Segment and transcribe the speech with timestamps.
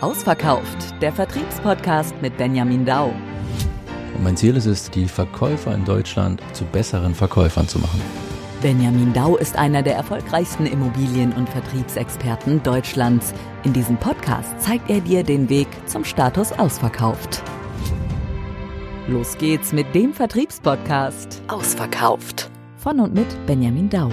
[0.00, 3.12] Ausverkauft, der Vertriebspodcast mit Benjamin Dau.
[4.14, 8.00] Und mein Ziel ist es, die Verkäufer in Deutschland zu besseren Verkäufern zu machen.
[8.62, 13.34] Benjamin Dau ist einer der erfolgreichsten Immobilien- und Vertriebsexperten Deutschlands.
[13.64, 17.42] In diesem Podcast zeigt er dir den Weg zum Status ausverkauft.
[19.08, 22.50] Los geht's mit dem Vertriebspodcast Ausverkauft.
[22.76, 24.10] Von und mit Benjamin Dau.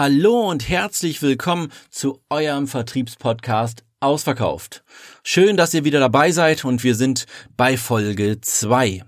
[0.00, 4.82] Hallo und herzlich willkommen zu eurem Vertriebspodcast Ausverkauft.
[5.22, 7.26] Schön, dass ihr wieder dabei seid und wir sind
[7.58, 9.04] bei Folge 2.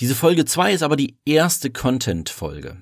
[0.00, 2.78] Diese Folge 2 ist aber die erste Content-Folge.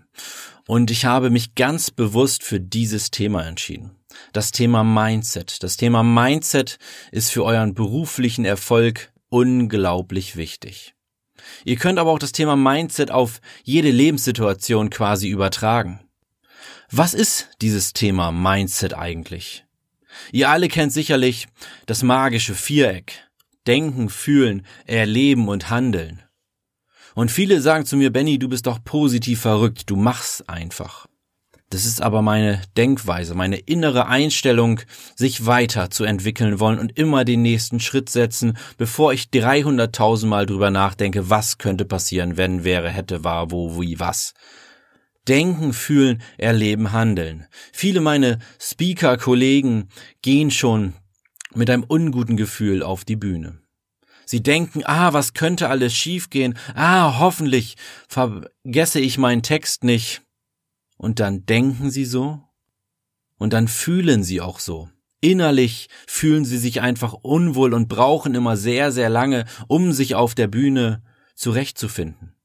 [0.68, 3.90] Und ich habe mich ganz bewusst für dieses Thema entschieden.
[4.32, 5.60] Das Thema Mindset.
[5.64, 6.78] Das Thema Mindset
[7.10, 10.94] ist für euren beruflichen Erfolg unglaublich wichtig.
[11.64, 15.98] Ihr könnt aber auch das Thema Mindset auf jede Lebenssituation quasi übertragen.
[16.90, 19.66] Was ist dieses Thema Mindset eigentlich?
[20.32, 21.46] Ihr alle kennt sicherlich
[21.84, 23.28] das magische Viereck.
[23.66, 26.22] Denken, fühlen, erleben und handeln.
[27.14, 31.06] Und viele sagen zu mir, Benny, du bist doch positiv verrückt, du machst einfach.
[31.68, 34.80] Das ist aber meine Denkweise, meine innere Einstellung,
[35.14, 40.46] sich weiter zu entwickeln wollen und immer den nächsten Schritt setzen, bevor ich 300.000 Mal
[40.46, 44.32] drüber nachdenke, was könnte passieren, wenn, wäre, hätte, war, wo, wie, was.
[45.28, 47.46] Denken, fühlen, erleben, handeln.
[47.72, 49.88] Viele meine Speaker-Kollegen
[50.22, 50.94] gehen schon
[51.54, 53.60] mit einem unguten Gefühl auf die Bühne.
[54.24, 56.58] Sie denken, ah, was könnte alles schiefgehen?
[56.74, 57.76] Ah, hoffentlich
[58.08, 60.22] vergesse ich meinen Text nicht.
[60.96, 62.42] Und dann denken sie so
[63.38, 64.88] und dann fühlen sie auch so.
[65.20, 70.34] Innerlich fühlen sie sich einfach unwohl und brauchen immer sehr, sehr lange, um sich auf
[70.34, 71.02] der Bühne
[71.34, 72.37] zurechtzufinden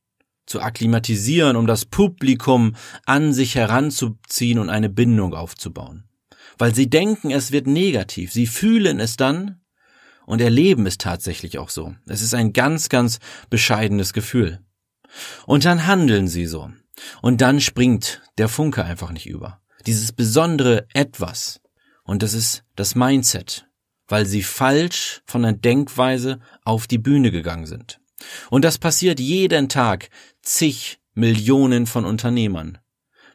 [0.46, 6.04] zu akklimatisieren, um das Publikum an sich heranzuziehen und eine Bindung aufzubauen.
[6.58, 9.62] Weil sie denken, es wird negativ, sie fühlen es dann
[10.26, 11.96] und erleben es tatsächlich auch so.
[12.06, 14.60] Es ist ein ganz, ganz bescheidenes Gefühl.
[15.46, 16.72] Und dann handeln sie so.
[17.22, 19.62] Und dann springt der Funke einfach nicht über.
[19.86, 21.60] Dieses besondere Etwas.
[22.04, 23.68] Und das ist das Mindset,
[24.08, 28.00] weil sie falsch von der Denkweise auf die Bühne gegangen sind.
[28.50, 30.10] Und das passiert jeden Tag
[30.44, 32.78] zig Millionen von Unternehmern.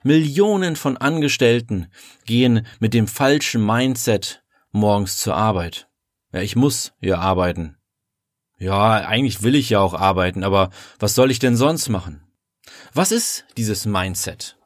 [0.04, 1.88] Millionen von Angestellten
[2.24, 5.88] gehen mit dem falschen Mindset morgens zur Arbeit.
[6.32, 7.76] Ja, ich muss ja arbeiten.
[8.58, 12.22] Ja, eigentlich will ich ja auch arbeiten, aber was soll ich denn sonst machen?
[12.92, 14.56] Was ist dieses Mindset?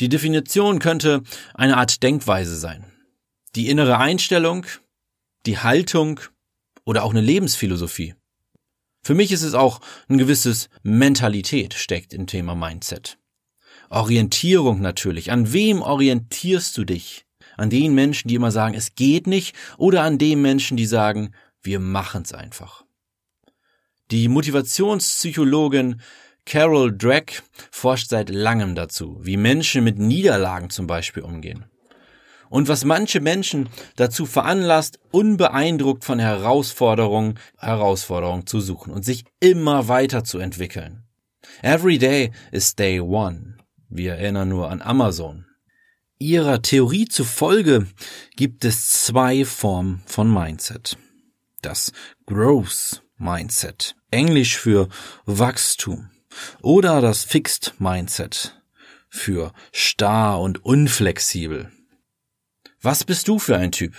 [0.00, 1.22] Die Definition könnte
[1.54, 2.92] eine Art Denkweise sein.
[3.54, 4.66] Die innere Einstellung,
[5.46, 6.20] die Haltung
[6.84, 8.14] oder auch eine Lebensphilosophie.
[9.02, 13.18] Für mich ist es auch ein gewisses Mentalität steckt im Thema Mindset.
[13.88, 15.32] Orientierung natürlich.
[15.32, 17.24] An wem orientierst du dich?
[17.56, 21.34] An den Menschen, die immer sagen, es geht nicht, oder an den Menschen, die sagen,
[21.62, 22.84] wir machen's einfach.
[24.10, 26.00] Die Motivationspsychologin
[26.46, 31.66] Carol Drake forscht seit langem dazu, wie Menschen mit Niederlagen zum Beispiel umgehen
[32.50, 39.88] und was manche Menschen dazu veranlasst, unbeeindruckt von Herausforderungen, Herausforderungen zu suchen und sich immer
[39.88, 41.04] weiter zu entwickeln.
[41.62, 43.56] Every day is day one.
[43.88, 45.46] Wir erinnern nur an Amazon.
[46.18, 47.86] Ihrer Theorie zufolge
[48.36, 50.98] gibt es zwei Formen von Mindset.
[51.62, 51.92] Das
[52.26, 54.88] Growth Mindset, Englisch für
[55.24, 56.10] Wachstum,
[56.62, 58.60] oder das Fixed Mindset
[59.08, 61.70] für starr und unflexibel.
[62.82, 63.94] Was bist du für ein Typ?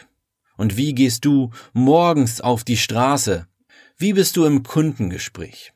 [0.57, 3.45] Und wie gehst du morgens auf die Straße?
[3.95, 5.73] Wie bist du im Kundengespräch?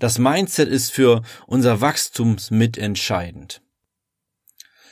[0.00, 3.62] Das Mindset ist für unser Wachstum mitentscheidend.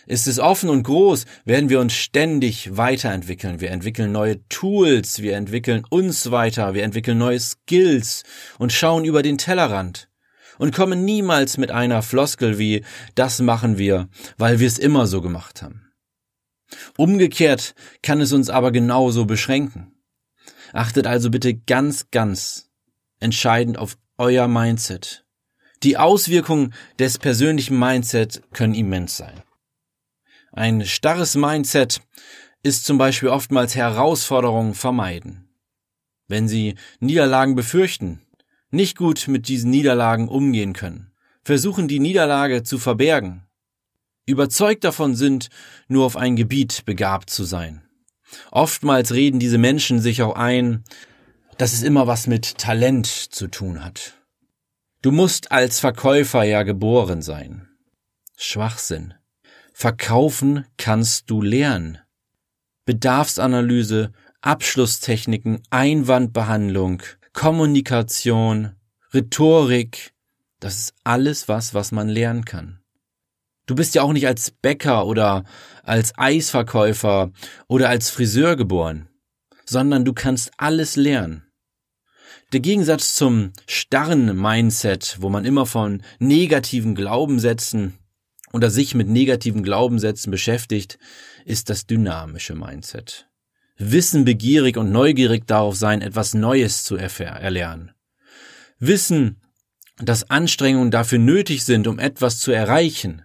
[0.06, 3.60] Ist es offen und groß, werden wir uns ständig weiterentwickeln.
[3.60, 8.22] Wir entwickeln neue Tools, wir entwickeln uns weiter, wir entwickeln neue Skills
[8.58, 10.08] und schauen über den Tellerrand
[10.58, 12.84] und kommen niemals mit einer Floskel wie
[13.16, 14.08] das machen wir,
[14.38, 15.89] weil wir es immer so gemacht haben.
[16.96, 19.92] Umgekehrt kann es uns aber genauso beschränken.
[20.72, 22.70] Achtet also bitte ganz, ganz
[23.18, 25.24] entscheidend auf euer Mindset.
[25.82, 29.42] Die Auswirkungen des persönlichen Mindset können immens sein.
[30.52, 32.02] Ein starres Mindset
[32.62, 35.48] ist zum Beispiel oftmals Herausforderungen vermeiden.
[36.28, 38.20] Wenn Sie Niederlagen befürchten,
[38.70, 41.12] nicht gut mit diesen Niederlagen umgehen können,
[41.42, 43.46] versuchen die Niederlage zu verbergen,
[44.30, 45.48] überzeugt davon sind,
[45.88, 47.82] nur auf ein Gebiet begabt zu sein.
[48.50, 50.84] Oftmals reden diese Menschen sich auch ein,
[51.58, 54.14] dass es immer was mit Talent zu tun hat.
[55.02, 57.68] Du musst als Verkäufer ja geboren sein.
[58.36, 59.14] Schwachsinn.
[59.72, 61.98] Verkaufen kannst du lernen.
[62.84, 64.12] Bedarfsanalyse,
[64.42, 67.02] Abschlusstechniken, Einwandbehandlung,
[67.32, 68.74] Kommunikation,
[69.12, 70.12] Rhetorik,
[70.60, 72.79] das ist alles was, was man lernen kann.
[73.70, 75.44] Du bist ja auch nicht als Bäcker oder
[75.84, 77.30] als Eisverkäufer
[77.68, 79.08] oder als Friseur geboren,
[79.64, 81.44] sondern du kannst alles lernen.
[82.52, 87.96] Der Gegensatz zum starren Mindset, wo man immer von negativen Glaubenssätzen
[88.52, 90.98] oder sich mit negativen Glaubenssätzen beschäftigt,
[91.44, 93.28] ist das dynamische Mindset.
[93.78, 97.92] Wissen begierig und neugierig darauf sein, etwas Neues zu erlernen.
[98.80, 99.40] Wissen,
[99.96, 103.22] dass Anstrengungen dafür nötig sind, um etwas zu erreichen.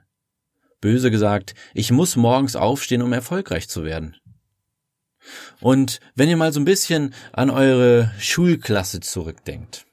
[0.81, 4.15] Böse gesagt, ich muss morgens aufstehen, um erfolgreich zu werden.
[5.59, 9.85] Und wenn ihr mal so ein bisschen an eure Schulklasse zurückdenkt,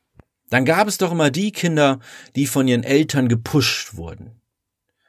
[0.51, 1.99] dann gab es doch immer die Kinder,
[2.37, 4.43] die von ihren Eltern gepusht wurden.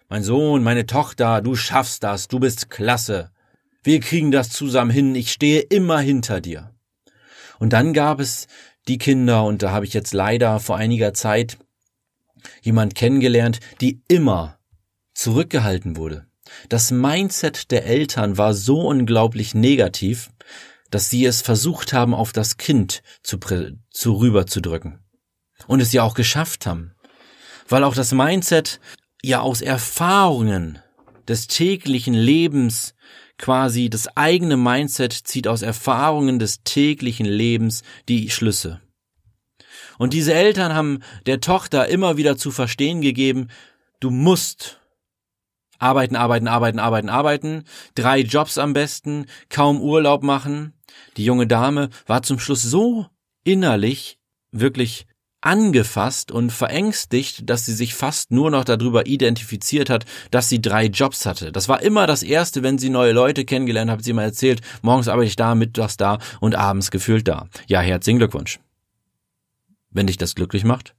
[0.07, 3.31] Mein Sohn, meine Tochter, du schaffst das, du bist klasse.
[3.83, 6.73] Wir kriegen das zusammen hin, ich stehe immer hinter dir.
[7.59, 8.47] Und dann gab es
[8.87, 11.57] die Kinder, und da habe ich jetzt leider vor einiger Zeit
[12.61, 14.59] jemand kennengelernt, die immer
[15.13, 16.27] zurückgehalten wurde.
[16.69, 20.29] Das Mindset der Eltern war so unglaublich negativ,
[20.91, 23.39] dass sie es versucht haben, auf das Kind zu,
[23.89, 24.99] zu rüberzudrücken.
[25.65, 26.93] Und es ja auch geschafft haben.
[27.67, 28.79] Weil auch das Mindset
[29.23, 30.79] ja aus Erfahrungen
[31.27, 32.93] des täglichen Lebens
[33.37, 38.81] quasi das eigene Mindset zieht aus Erfahrungen des täglichen Lebens die Schlüsse.
[39.97, 43.47] Und diese Eltern haben der Tochter immer wieder zu verstehen gegeben,
[43.99, 44.81] du musst
[45.79, 47.63] arbeiten, arbeiten, arbeiten, arbeiten, arbeiten,
[47.95, 50.73] drei Jobs am besten, kaum Urlaub machen.
[51.17, 53.07] Die junge Dame war zum Schluss so
[53.43, 54.17] innerlich
[54.51, 55.07] wirklich
[55.43, 60.85] angefasst und verängstigt, dass sie sich fast nur noch darüber identifiziert hat, dass sie drei
[60.85, 61.51] Jobs hatte.
[61.51, 65.09] Das war immer das Erste, wenn sie neue Leute kennengelernt hat, sie mal erzählt, morgens
[65.09, 67.47] arbeite ich da, mittags da und abends gefühlt da.
[67.67, 68.59] Ja, herzlichen Glückwunsch.
[69.91, 70.95] Wenn dich das glücklich macht,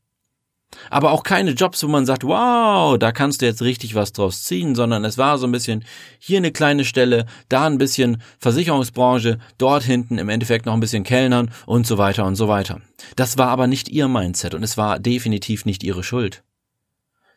[0.91, 4.45] aber auch keine Jobs, wo man sagt, wow, da kannst du jetzt richtig was draus
[4.45, 5.85] ziehen, sondern es war so ein bisschen
[6.19, 11.05] hier eine kleine Stelle, da ein bisschen Versicherungsbranche, dort hinten im Endeffekt noch ein bisschen
[11.05, 12.81] Kellnern und so weiter und so weiter.
[13.17, 16.43] Das war aber nicht ihr Mindset und es war definitiv nicht ihre Schuld.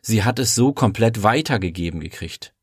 [0.00, 2.54] Sie hat es so komplett weitergegeben gekriegt.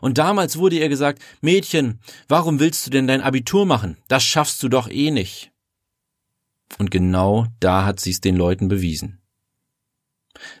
[0.00, 3.96] Und damals wurde ihr gesagt, Mädchen, warum willst du denn dein Abitur machen?
[4.06, 5.50] Das schaffst du doch eh nicht.
[6.78, 9.20] Und genau da hat sie es den Leuten bewiesen.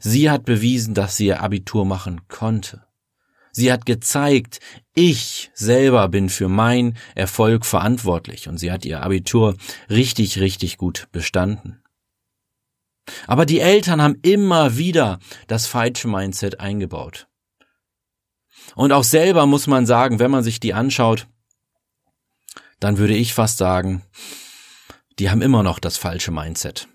[0.00, 2.84] Sie hat bewiesen, dass sie ihr Abitur machen konnte.
[3.52, 4.60] Sie hat gezeigt,
[4.94, 9.56] ich selber bin für mein Erfolg verantwortlich und sie hat ihr Abitur
[9.90, 11.82] richtig, richtig gut bestanden.
[13.26, 17.26] Aber die Eltern haben immer wieder das falsche Mindset eingebaut.
[18.74, 21.26] Und auch selber muss man sagen, wenn man sich die anschaut,
[22.80, 24.02] dann würde ich fast sagen,
[25.18, 26.88] die haben immer noch das falsche Mindset.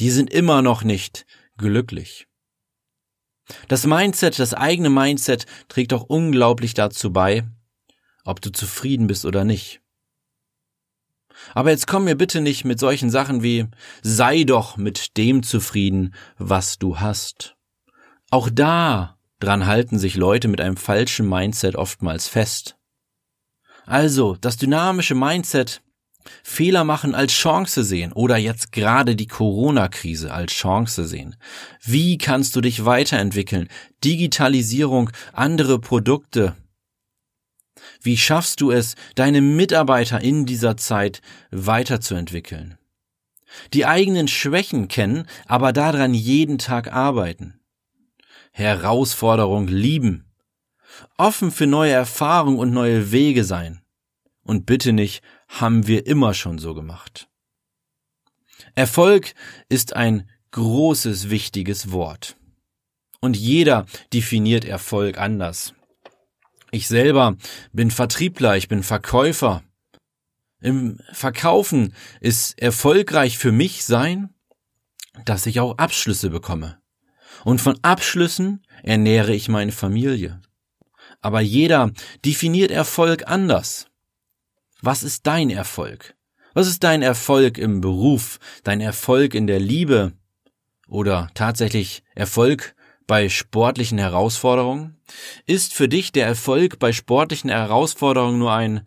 [0.00, 1.26] Die sind immer noch nicht
[1.60, 2.26] glücklich.
[3.68, 7.48] Das Mindset, das eigene Mindset trägt auch unglaublich dazu bei,
[8.24, 9.80] ob du zufrieden bist oder nicht.
[11.54, 13.66] Aber jetzt komm mir bitte nicht mit solchen Sachen wie
[14.02, 17.56] sei doch mit dem zufrieden, was du hast.
[18.30, 22.76] Auch da dran halten sich Leute mit einem falschen Mindset oftmals fest.
[23.86, 25.82] Also, das dynamische Mindset
[26.42, 31.36] Fehler machen als Chance sehen oder jetzt gerade die Corona-Krise als Chance sehen.
[31.82, 33.68] Wie kannst du dich weiterentwickeln?
[34.04, 36.56] Digitalisierung, andere Produkte.
[38.02, 42.78] Wie schaffst du es, deine Mitarbeiter in dieser Zeit weiterzuentwickeln?
[43.72, 47.60] Die eigenen Schwächen kennen, aber daran jeden Tag arbeiten.
[48.52, 50.26] Herausforderung lieben.
[51.16, 53.80] Offen für neue Erfahrungen und neue Wege sein.
[54.42, 55.22] Und bitte nicht
[55.58, 57.28] haben wir immer schon so gemacht.
[58.74, 59.34] Erfolg
[59.68, 62.36] ist ein großes, wichtiges Wort.
[63.20, 65.74] Und jeder definiert Erfolg anders.
[66.70, 67.36] Ich selber
[67.72, 69.62] bin Vertriebler, ich bin Verkäufer.
[70.60, 74.30] Im Verkaufen ist erfolgreich für mich sein,
[75.24, 76.80] dass ich auch Abschlüsse bekomme.
[77.44, 80.40] Und von Abschlüssen ernähre ich meine Familie.
[81.20, 81.90] Aber jeder
[82.24, 83.89] definiert Erfolg anders.
[84.82, 86.14] Was ist dein Erfolg?
[86.54, 90.12] Was ist dein Erfolg im Beruf, dein Erfolg in der Liebe
[90.88, 92.74] oder tatsächlich Erfolg
[93.06, 94.96] bei sportlichen Herausforderungen?
[95.46, 98.86] Ist für dich der Erfolg bei sportlichen Herausforderungen nur ein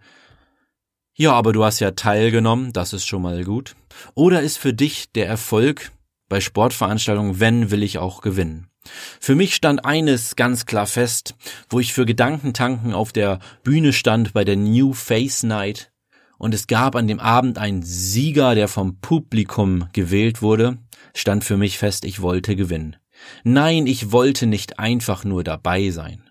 [1.13, 3.75] Ja, aber du hast ja teilgenommen, das ist schon mal gut?
[4.15, 5.91] Oder ist für dich der Erfolg
[6.27, 8.72] bei Sportveranstaltungen, wenn will ich auch gewinnen?
[9.19, 11.35] Für mich stand eines ganz klar fest,
[11.69, 15.91] wo ich für Gedankentanken auf der Bühne stand bei der New Face Night.
[16.37, 20.77] Und es gab an dem Abend einen Sieger, der vom Publikum gewählt wurde,
[21.13, 22.97] stand für mich fest, ich wollte gewinnen.
[23.43, 26.29] Nein, ich wollte nicht einfach nur dabei sein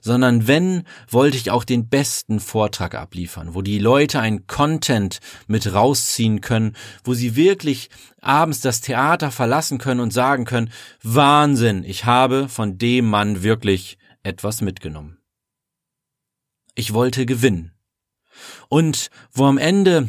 [0.00, 5.72] sondern wenn, wollte ich auch den besten Vortrag abliefern, wo die Leute ein Content mit
[5.72, 7.90] rausziehen können, wo sie wirklich
[8.20, 10.70] abends das Theater verlassen können und sagen können,
[11.02, 15.18] Wahnsinn, ich habe von dem Mann wirklich etwas mitgenommen.
[16.74, 17.72] Ich wollte gewinnen.
[18.68, 20.08] Und wo am Ende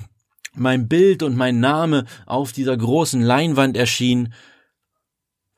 [0.54, 4.34] mein Bild und mein Name auf dieser großen Leinwand erschien,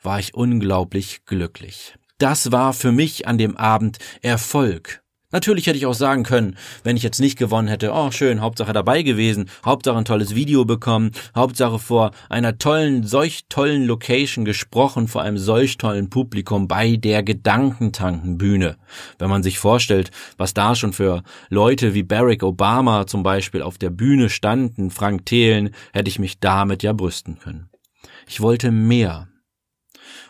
[0.02, 1.96] war ich unglaublich glücklich.
[2.20, 5.02] Das war für mich an dem Abend Erfolg.
[5.32, 8.74] Natürlich hätte ich auch sagen können, wenn ich jetzt nicht gewonnen hätte, oh schön, Hauptsache
[8.74, 15.08] dabei gewesen, Hauptsache ein tolles Video bekommen, Hauptsache vor einer tollen, solch tollen Location gesprochen,
[15.08, 18.78] vor einem solch tollen Publikum bei der Gedankentankenbühne.
[19.18, 23.78] Wenn man sich vorstellt, was da schon für Leute wie Barack Obama zum Beispiel auf
[23.78, 27.70] der Bühne standen, Frank Thelen, hätte ich mich damit ja brüsten können.
[28.28, 29.29] Ich wollte mehr.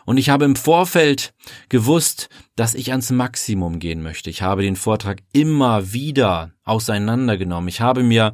[0.04, 1.32] Und ich habe im Vorfeld
[1.68, 4.30] gewusst, dass ich ans Maximum gehen möchte.
[4.30, 7.68] Ich habe den Vortrag immer wieder auseinandergenommen.
[7.68, 8.32] Ich habe mir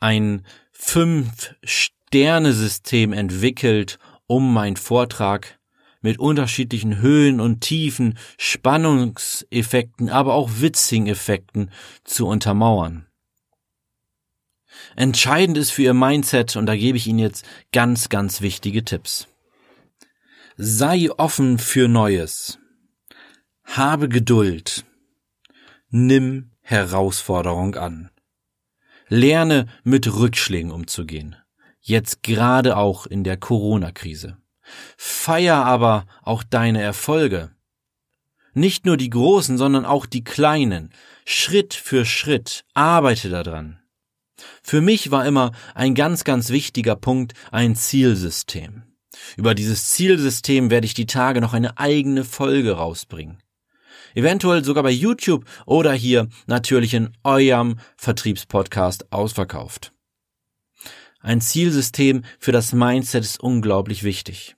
[0.00, 5.58] ein Fünf-Sterne-System entwickelt, um meinen Vortrag
[6.00, 11.70] mit unterschiedlichen Höhen und Tiefen, Spannungseffekten, aber auch witzigen Effekten
[12.04, 13.06] zu untermauern.
[14.96, 19.28] Entscheidend ist für Ihr Mindset, und da gebe ich Ihnen jetzt ganz, ganz wichtige Tipps.
[20.56, 22.60] Sei offen für Neues.
[23.64, 24.84] Habe Geduld.
[25.90, 28.10] Nimm Herausforderung an.
[29.08, 31.34] Lerne mit Rückschlägen umzugehen.
[31.80, 34.36] Jetzt gerade auch in der Corona-Krise.
[34.96, 37.50] Feier aber auch deine Erfolge.
[38.52, 40.90] Nicht nur die großen, sondern auch die kleinen.
[41.24, 43.80] Schritt für Schritt arbeite daran.
[44.62, 48.84] Für mich war immer ein ganz, ganz wichtiger Punkt ein Zielsystem.
[49.36, 53.38] Über dieses Zielsystem werde ich die Tage noch eine eigene Folge rausbringen.
[54.14, 59.92] Eventuell sogar bei YouTube oder hier natürlich in eurem Vertriebspodcast ausverkauft.
[61.20, 64.56] Ein Zielsystem für das Mindset ist unglaublich wichtig.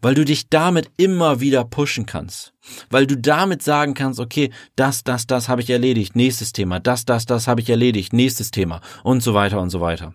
[0.00, 2.52] Weil du dich damit immer wieder pushen kannst.
[2.90, 7.04] Weil du damit sagen kannst, okay, das, das, das habe ich erledigt, nächstes Thema, das,
[7.04, 10.14] das, das habe ich erledigt, nächstes Thema und so weiter und so weiter.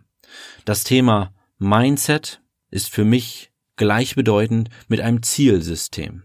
[0.64, 2.40] Das Thema Mindset
[2.70, 6.24] ist für mich gleichbedeutend mit einem Zielsystem.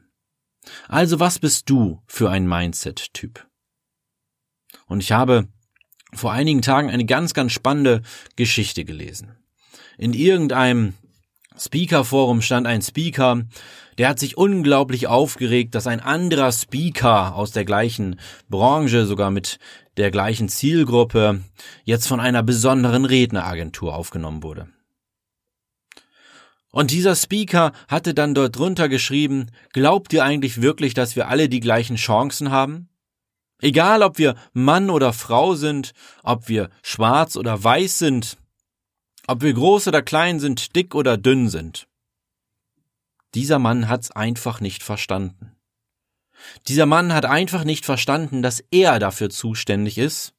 [0.89, 3.47] Also was bist du für ein Mindset-Typ?
[4.87, 5.49] Und ich habe
[6.15, 8.03] vor einigen Tagen eine ganz, ganz spannende
[8.37, 9.37] Geschichte gelesen.
[9.99, 10.95] In irgendeinem
[11.59, 13.45] Speaker-Forum stand ein Speaker,
[13.99, 18.19] der hat sich unglaublich aufgeregt, dass ein anderer Speaker aus der gleichen
[18.49, 19.59] Branche, sogar mit
[19.99, 21.43] der gleichen Zielgruppe,
[21.85, 24.69] jetzt von einer besonderen Redneragentur aufgenommen wurde.
[26.73, 31.49] Und dieser Speaker hatte dann dort drunter geschrieben, glaubt ihr eigentlich wirklich, dass wir alle
[31.49, 32.89] die gleichen Chancen haben?
[33.61, 35.93] Egal, ob wir Mann oder Frau sind,
[36.25, 38.39] ob wir schwarz oder weiß sind,
[39.27, 41.87] ob wir groß oder klein sind, dick oder dünn sind.
[43.35, 45.55] Dieser Mann hat's einfach nicht verstanden.
[46.67, 50.35] Dieser Mann hat einfach nicht verstanden, dass er dafür zuständig ist,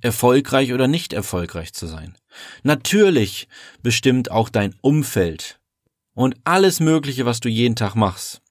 [0.00, 2.16] erfolgreich oder nicht erfolgreich zu sein.
[2.62, 3.48] Natürlich
[3.82, 5.60] bestimmt auch dein Umfeld
[6.14, 8.42] und alles Mögliche, was du jeden Tag machst.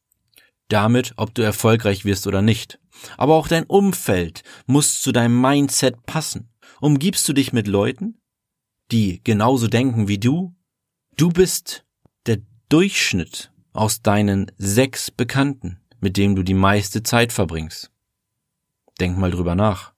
[0.68, 2.80] Damit, ob du erfolgreich wirst oder nicht.
[3.18, 6.50] Aber auch dein Umfeld muss zu deinem Mindset passen.
[6.82, 8.20] Umgibst du dich mit Leuten,
[8.92, 10.56] die genauso denken wie du?
[11.18, 11.86] Du bist
[12.26, 12.40] der
[12.70, 17.92] Durchschnitt aus deinen sechs Bekannten, mit dem du die meiste Zeit verbringst.
[19.00, 19.95] Denk mal drüber nach.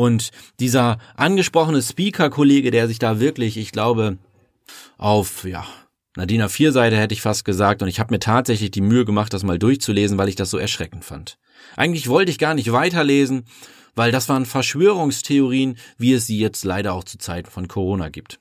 [0.00, 0.30] Und
[0.60, 4.16] dieser angesprochene Speaker-Kollege, der sich da wirklich, ich glaube,
[4.96, 5.66] auf, ja,
[6.16, 9.42] Nadina Vierseite hätte ich fast gesagt, und ich habe mir tatsächlich die Mühe gemacht, das
[9.42, 11.36] mal durchzulesen, weil ich das so erschreckend fand.
[11.76, 13.44] Eigentlich wollte ich gar nicht weiterlesen,
[13.94, 18.39] weil das waren Verschwörungstheorien, wie es sie jetzt leider auch zu Zeiten von Corona gibt.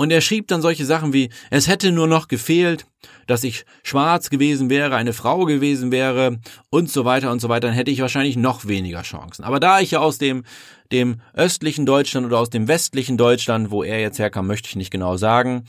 [0.00, 2.86] Und er schrieb dann solche Sachen wie, es hätte nur noch gefehlt,
[3.26, 6.38] dass ich schwarz gewesen wäre, eine Frau gewesen wäre
[6.70, 9.44] und so weiter und so weiter, dann hätte ich wahrscheinlich noch weniger Chancen.
[9.44, 10.44] Aber da ich ja aus dem,
[10.90, 14.90] dem östlichen Deutschland oder aus dem westlichen Deutschland, wo er jetzt herkam, möchte ich nicht
[14.90, 15.64] genau sagen,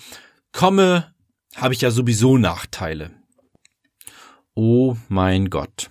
[0.54, 1.14] komme,
[1.58, 3.12] habe ich ja sowieso Nachteile.
[4.56, 5.90] Oh mein Gott.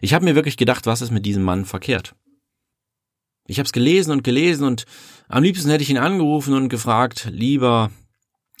[0.00, 2.14] Ich habe mir wirklich gedacht, was ist mit diesem Mann verkehrt?
[3.48, 4.84] Ich habe es gelesen und gelesen und
[5.26, 7.90] am liebsten hätte ich ihn angerufen und gefragt, lieber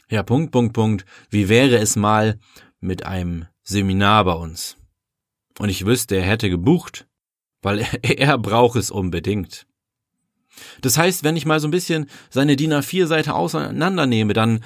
[0.08, 2.38] Herr Punkt, Punkt, Punkt, wie wäre es mal
[2.80, 4.78] mit einem Seminar bei uns.
[5.58, 7.06] Und ich wüsste, er hätte gebucht,
[7.60, 9.66] weil er, er braucht es unbedingt.
[10.80, 14.64] Das heißt, wenn ich mal so ein bisschen seine DIN A4-Seite auseinandernehme, dann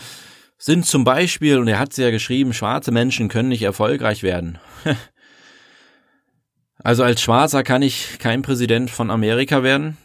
[0.56, 4.60] sind zum Beispiel, und er hat es ja geschrieben, schwarze Menschen können nicht erfolgreich werden.
[6.78, 9.98] also als Schwarzer kann ich kein Präsident von Amerika werden.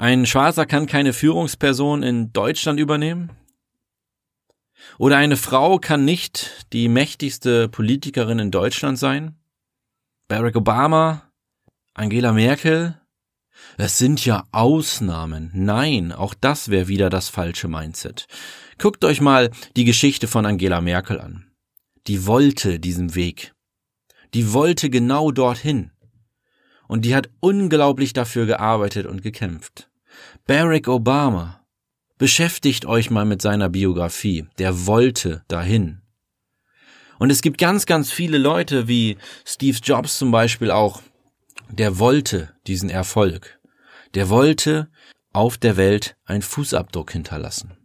[0.00, 3.32] Ein Schwarzer kann keine Führungsperson in Deutschland übernehmen.
[4.96, 9.36] Oder eine Frau kann nicht die mächtigste Politikerin in Deutschland sein.
[10.26, 11.30] Barack Obama,
[11.92, 12.98] Angela Merkel,
[13.76, 15.50] es sind ja Ausnahmen.
[15.52, 18.26] Nein, auch das wäre wieder das falsche Mindset.
[18.78, 21.52] Guckt euch mal die Geschichte von Angela Merkel an.
[22.06, 23.52] Die wollte diesen Weg.
[24.32, 25.90] Die wollte genau dorthin.
[26.88, 29.89] Und die hat unglaublich dafür gearbeitet und gekämpft.
[30.46, 31.64] Barack Obama.
[32.18, 34.46] Beschäftigt euch mal mit seiner Biografie.
[34.58, 36.02] Der wollte dahin.
[37.18, 41.02] Und es gibt ganz, ganz viele Leute wie Steve Jobs zum Beispiel auch,
[41.68, 43.60] der wollte diesen Erfolg.
[44.14, 44.88] Der wollte
[45.32, 47.76] auf der Welt einen Fußabdruck hinterlassen.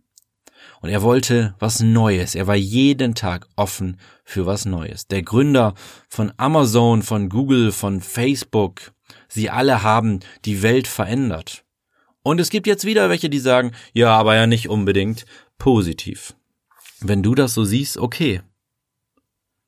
[0.82, 2.36] Und er wollte was Neues.
[2.36, 5.08] Er war jeden Tag offen für was Neues.
[5.08, 5.74] Der Gründer
[6.08, 8.94] von Amazon, von Google, von Facebook,
[9.28, 11.65] sie alle haben die Welt verändert.
[12.26, 15.28] Und es gibt jetzt wieder welche, die sagen, ja, aber ja nicht unbedingt
[15.60, 16.34] positiv.
[17.00, 18.42] Wenn du das so siehst, okay.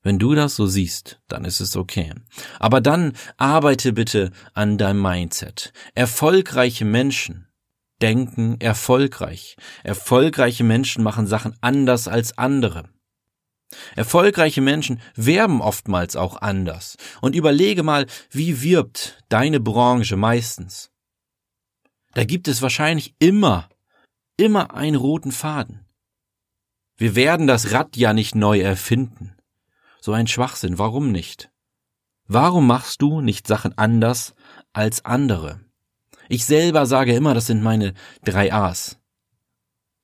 [0.02, 2.16] Wenn du das so siehst, dann ist es okay.
[2.58, 5.72] Aber dann arbeite bitte an deinem Mindset.
[5.94, 7.48] Erfolgreiche Menschen
[8.02, 9.56] denken erfolgreich.
[9.84, 12.90] Erfolgreiche Menschen machen Sachen anders als andere.
[13.96, 16.98] Erfolgreiche Menschen werben oftmals auch anders.
[17.22, 20.90] Und überlege mal, wie wirbt deine Branche meistens?
[22.18, 23.70] Da gibt es wahrscheinlich immer,
[24.38, 25.86] immer einen roten Faden.
[26.96, 29.36] Wir werden das Rad ja nicht neu erfinden.
[30.02, 31.52] So ein Schwachsinn, warum nicht?
[32.26, 34.34] Warum machst du nicht Sachen anders
[34.74, 35.60] als andere?
[36.28, 38.98] Ich selber sage immer, das sind meine drei A's.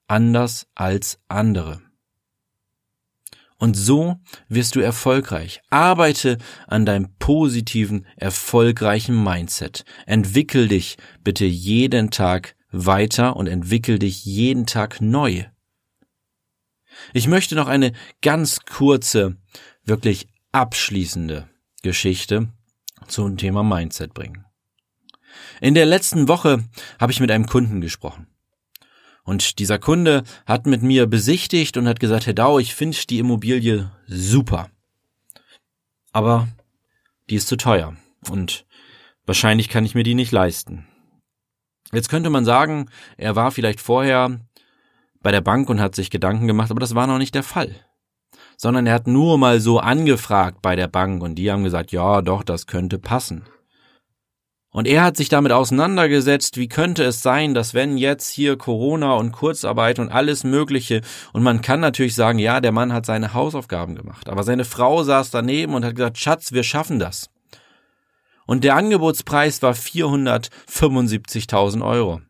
[0.06, 1.82] Anders als andere.
[3.64, 4.18] Und so
[4.50, 5.62] wirst du erfolgreich.
[5.70, 9.86] Arbeite an deinem positiven, erfolgreichen Mindset.
[10.06, 15.46] Entwickel dich bitte jeden Tag weiter und entwickel dich jeden Tag neu.
[17.14, 19.38] Ich möchte noch eine ganz kurze
[19.86, 21.48] wirklich abschließende
[21.84, 22.50] Geschichte
[23.08, 24.44] zum Thema Mindset bringen.
[25.62, 26.66] In der letzten Woche
[27.00, 28.28] habe ich mit einem Kunden gesprochen.
[29.24, 33.20] Und dieser Kunde hat mit mir besichtigt und hat gesagt, Herr Dau, ich finde die
[33.20, 34.70] Immobilie super.
[36.12, 36.48] Aber
[37.30, 37.96] die ist zu teuer
[38.30, 38.66] und
[39.26, 40.86] wahrscheinlich kann ich mir die nicht leisten.
[41.92, 44.40] Jetzt könnte man sagen, er war vielleicht vorher
[45.22, 47.74] bei der Bank und hat sich Gedanken gemacht, aber das war noch nicht der Fall
[48.58, 52.22] sondern er hat nur mal so angefragt bei der Bank und die haben gesagt, ja,
[52.22, 53.44] doch, das könnte passen.
[54.74, 59.14] Und er hat sich damit auseinandergesetzt, wie könnte es sein, dass wenn jetzt hier Corona
[59.14, 63.36] und Kurzarbeit und alles Mögliche, und man kann natürlich sagen, ja, der Mann hat seine
[63.36, 67.30] Hausaufgaben gemacht, aber seine Frau saß daneben und hat gesagt, Schatz, wir schaffen das.
[68.48, 72.22] Und der Angebotspreis war 475.000 Euro.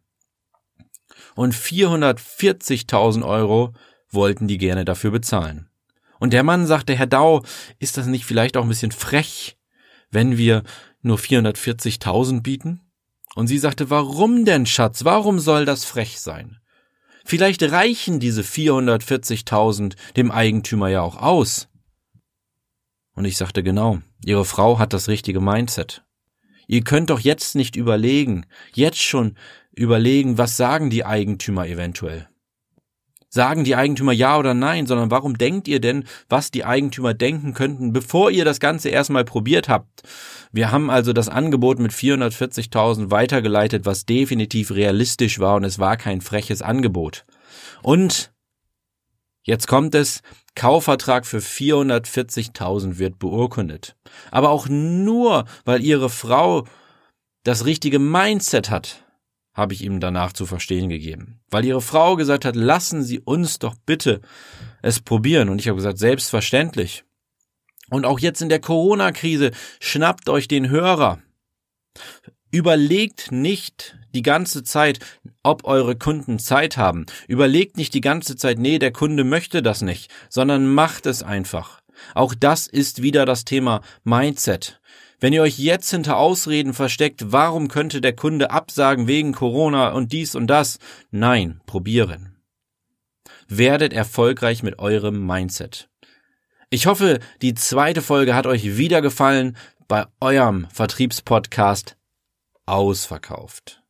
[1.35, 3.73] Und 440.000 Euro
[4.11, 5.69] wollten die gerne dafür bezahlen.
[6.19, 7.41] Und der Mann sagte, Herr Dau,
[7.79, 9.57] ist das nicht vielleicht auch ein bisschen frech,
[10.11, 10.63] wenn wir
[11.03, 12.81] nur 440.000 bieten?
[13.35, 15.05] Und sie sagte, warum denn, Schatz?
[15.05, 16.59] Warum soll das frech sein?
[17.25, 21.69] Vielleicht reichen diese 440.000 dem Eigentümer ja auch aus.
[23.15, 26.03] Und ich sagte genau, Ihre Frau hat das richtige Mindset.
[26.67, 29.37] Ihr könnt doch jetzt nicht überlegen, jetzt schon
[29.71, 32.27] überlegen, was sagen die Eigentümer eventuell
[33.33, 37.55] sagen die Eigentümer ja oder nein, sondern warum denkt ihr denn, was die Eigentümer denken
[37.55, 40.03] könnten, bevor ihr das Ganze erstmal probiert habt?
[40.51, 45.97] Wir haben also das Angebot mit 440.000 weitergeleitet, was definitiv realistisch war und es war
[45.97, 47.25] kein freches Angebot.
[47.81, 48.31] Und
[49.41, 50.21] jetzt kommt es,
[50.53, 53.95] Kaufvertrag für 440.000 wird beurkundet.
[54.29, 56.67] Aber auch nur, weil ihre Frau
[57.43, 59.02] das richtige Mindset hat
[59.53, 61.39] habe ich ihm danach zu verstehen gegeben.
[61.49, 64.21] Weil ihre Frau gesagt hat, lassen Sie uns doch bitte
[64.81, 65.49] es probieren.
[65.49, 67.03] Und ich habe gesagt, selbstverständlich.
[67.89, 71.19] Und auch jetzt in der Corona-Krise, schnappt euch den Hörer.
[72.51, 74.99] Überlegt nicht die ganze Zeit,
[75.43, 77.05] ob eure Kunden Zeit haben.
[77.27, 81.81] Überlegt nicht die ganze Zeit, nee, der Kunde möchte das nicht, sondern macht es einfach.
[82.15, 84.81] Auch das ist wieder das Thema Mindset.
[85.23, 90.11] Wenn ihr euch jetzt hinter Ausreden versteckt, warum könnte der Kunde absagen wegen Corona und
[90.11, 90.79] dies und das?
[91.11, 92.35] Nein, probieren.
[93.47, 95.87] Werdet erfolgreich mit eurem Mindset.
[96.69, 99.55] Ich hoffe, die zweite Folge hat euch wieder gefallen
[99.87, 101.95] bei eurem Vertriebspodcast
[102.65, 103.81] Ausverkauft.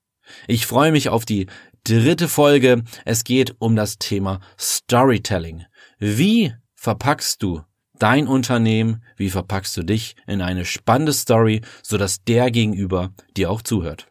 [0.47, 1.47] Ich freue mich auf die
[1.83, 2.83] dritte Folge.
[3.05, 5.65] Es geht um das Thema Storytelling.
[5.97, 7.63] Wie verpackst du
[7.99, 13.61] dein Unternehmen, wie verpackst du dich in eine spannende Story, sodass der Gegenüber dir auch
[13.61, 14.07] zuhört.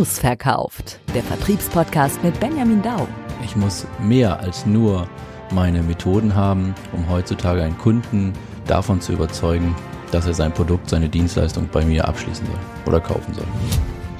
[0.00, 3.06] Ausverkauft, der Vertriebspodcast mit Benjamin Dau.
[3.44, 5.06] Ich muss mehr als nur
[5.52, 8.32] meine Methoden haben, um heutzutage einen Kunden
[8.66, 9.76] davon zu überzeugen,
[10.10, 13.44] dass er sein Produkt, seine Dienstleistung bei mir abschließen soll oder kaufen soll.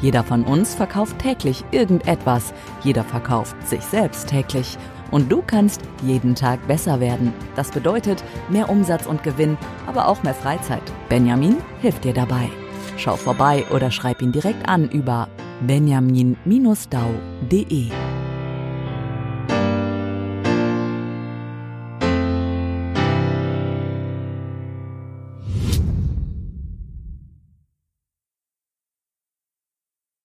[0.02, 2.52] Jeder von uns verkauft täglich irgendetwas.
[2.84, 4.76] Jeder verkauft sich selbst täglich.
[5.10, 7.32] Und du kannst jeden Tag besser werden.
[7.56, 10.82] Das bedeutet mehr Umsatz und Gewinn, aber auch mehr Freizeit.
[11.08, 12.50] Benjamin hilft dir dabei.
[12.98, 15.26] Schau vorbei oder schreib ihn direkt an über
[15.66, 17.99] benjamin-dau.de